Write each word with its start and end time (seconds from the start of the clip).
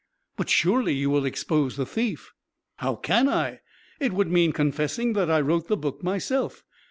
"But, 0.35 0.49
surely 0.49 0.93
you 0.95 1.11
will 1.11 1.25
expose 1.27 1.75
the 1.75 1.85
thief!" 1.85 2.33
"How 2.77 2.95
can 2.95 3.29
I? 3.29 3.59
It 3.99 4.13
would 4.13 4.31
mean 4.31 4.51
confessing 4.51 5.13
that 5.13 5.29
I 5.29 5.39
wrote 5.41 5.67
the 5.67 5.77
book 5.77 6.01
myself. 6.03 6.63